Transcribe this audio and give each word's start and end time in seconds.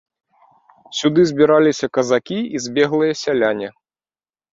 Сюды 0.99 1.25
збіраліся 1.31 1.89
казакі 1.97 2.39
і 2.57 2.61
збеглыя 2.65 3.13
сяляне. 3.23 3.67